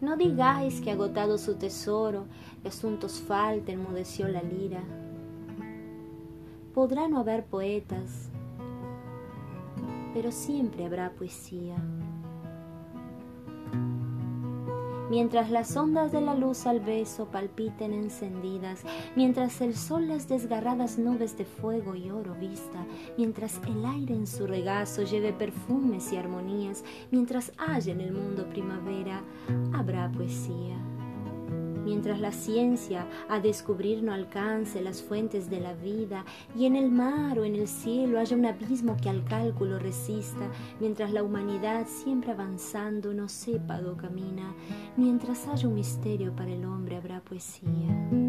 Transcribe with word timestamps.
No 0.00 0.16
digáis 0.16 0.80
que 0.80 0.92
agotado 0.92 1.38
su 1.38 1.56
tesoro, 1.56 2.26
de 2.62 2.68
asuntos 2.68 3.20
falta, 3.20 3.72
enmudeció 3.72 4.28
la 4.28 4.42
lira. 4.42 4.82
Podrá 6.72 7.08
no 7.08 7.18
haber 7.18 7.44
poetas, 7.44 8.30
pero 10.14 10.30
siempre 10.30 10.86
habrá 10.86 11.10
poesía. 11.10 11.76
Mientras 15.10 15.50
las 15.50 15.76
ondas 15.76 16.12
de 16.12 16.20
la 16.20 16.34
luz 16.34 16.66
al 16.66 16.80
beso 16.80 17.26
palpiten 17.26 17.92
encendidas, 17.92 18.82
mientras 19.16 19.60
el 19.60 19.74
sol 19.76 20.08
las 20.08 20.28
desgarradas 20.28 20.98
nubes 20.98 21.36
de 21.36 21.44
fuego 21.44 21.94
y 21.94 22.10
oro 22.10 22.34
vista, 22.34 22.86
mientras 23.16 23.60
el 23.66 23.84
aire 23.84 24.14
en 24.14 24.26
su 24.26 24.46
regazo 24.46 25.02
lleve 25.02 25.32
perfumes 25.32 26.12
y 26.12 26.16
armonías, 26.16 26.84
mientras 27.10 27.52
haya 27.58 27.92
en 27.92 28.00
el 28.00 28.12
mundo 28.12 28.48
primavera, 28.48 29.22
habrá 29.72 30.10
poesía 30.10 30.76
mientras 31.88 32.20
la 32.20 32.32
ciencia 32.32 33.06
a 33.30 33.40
descubrir 33.40 34.02
no 34.02 34.12
alcance 34.12 34.82
las 34.82 35.02
fuentes 35.02 35.48
de 35.48 35.58
la 35.58 35.72
vida 35.72 36.26
y 36.54 36.66
en 36.66 36.76
el 36.76 36.90
mar 36.90 37.38
o 37.38 37.44
en 37.44 37.54
el 37.54 37.66
cielo 37.66 38.18
haya 38.18 38.36
un 38.36 38.44
abismo 38.44 38.98
que 39.02 39.08
al 39.08 39.24
cálculo 39.24 39.78
resista, 39.78 40.50
mientras 40.80 41.12
la 41.12 41.22
humanidad 41.22 41.86
siempre 41.86 42.32
avanzando 42.32 43.14
no 43.14 43.26
sepa 43.28 43.80
do 43.80 43.96
camina, 43.96 44.54
mientras 44.98 45.48
haya 45.48 45.66
un 45.66 45.76
misterio 45.76 46.36
para 46.36 46.52
el 46.52 46.64
hombre 46.66 46.96
habrá 46.96 47.20
poesía. 47.20 48.27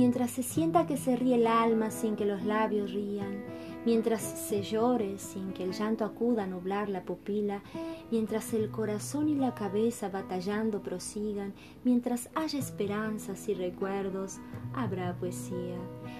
Mientras 0.00 0.30
se 0.30 0.42
sienta 0.42 0.86
que 0.86 0.96
se 0.96 1.14
ríe 1.14 1.34
el 1.34 1.46
alma 1.46 1.90
sin 1.90 2.16
que 2.16 2.24
los 2.24 2.42
labios 2.42 2.90
rían, 2.90 3.44
mientras 3.84 4.22
se 4.22 4.62
llore 4.62 5.18
sin 5.18 5.52
que 5.52 5.64
el 5.64 5.72
llanto 5.72 6.04
acuda 6.04 6.44
a 6.44 6.46
nublar 6.46 6.88
la 6.88 7.02
pupila, 7.02 7.62
mientras 8.10 8.52
el 8.54 8.70
corazón 8.70 9.28
y 9.28 9.34
la 9.34 9.54
cabeza 9.54 10.08
batallando 10.08 10.82
prosigan, 10.82 11.54
mientras 11.84 12.28
haya 12.34 12.58
esperanzas 12.58 13.48
y 13.48 13.54
recuerdos, 13.54 14.38
habrá 14.74 15.14
poesía. 15.14 15.76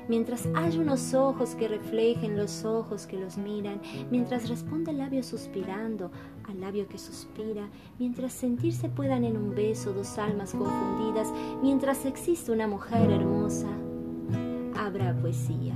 Mientras 0.08 0.48
haya 0.54 0.80
unos 0.80 1.14
ojos 1.14 1.54
que 1.54 1.68
reflejen 1.68 2.36
los 2.36 2.64
ojos 2.64 3.06
que 3.06 3.18
los 3.18 3.36
miran, 3.36 3.80
mientras 4.10 4.48
responde 4.48 4.90
el 4.90 4.98
labio 4.98 5.22
suspirando 5.22 6.10
al 6.48 6.60
labio 6.60 6.88
que 6.88 6.98
suspira, 6.98 7.68
mientras 7.98 8.32
sentirse 8.32 8.88
puedan 8.88 9.24
en 9.24 9.36
un 9.36 9.54
beso 9.54 9.92
dos 9.92 10.18
almas 10.18 10.52
confundidas, 10.52 11.32
mientras 11.62 12.04
existe 12.06 12.50
una 12.50 12.66
mujer 12.66 13.10
hermosa, 13.10 13.68
habrá 14.74 15.14
poesía. 15.20 15.74